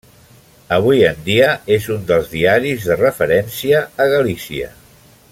Avui 0.77 1.01
en 1.09 1.19
dia 1.27 1.49
és 1.75 1.85
un 1.97 2.07
dels 2.11 2.31
diaris 2.33 2.87
de 2.91 2.97
referència 3.01 3.83
a 4.07 4.11
Galícia. 4.15 4.71